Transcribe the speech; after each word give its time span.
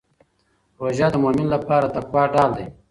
روژه 0.79 1.07
د 1.13 1.15
مؤمن 1.23 1.47
لپاره 1.55 1.85
د 1.87 1.91
تقوا 1.95 2.23
ډال 2.33 2.51
دی. 2.57 2.65